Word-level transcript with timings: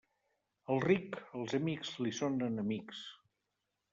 Al 0.75 0.79
ric, 0.85 1.17
els 1.41 1.53
amics 1.59 1.93
li 2.05 2.13
són 2.21 2.41
enemics. 2.47 3.03